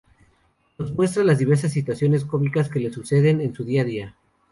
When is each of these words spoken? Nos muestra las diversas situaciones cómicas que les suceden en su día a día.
Nos 0.79 0.93
muestra 0.93 1.23
las 1.23 1.37
diversas 1.37 1.71
situaciones 1.73 2.25
cómicas 2.25 2.69
que 2.69 2.79
les 2.79 2.91
suceden 2.95 3.39
en 3.39 3.53
su 3.53 3.65
día 3.65 3.81
a 3.83 3.85
día. 3.85 4.15